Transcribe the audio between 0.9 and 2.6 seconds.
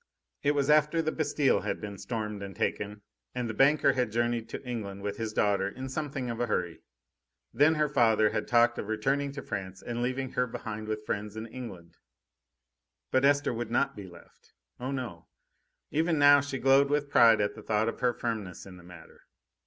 the Bastille had been stormed and